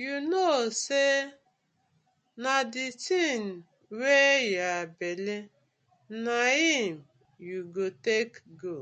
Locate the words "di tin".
2.72-3.42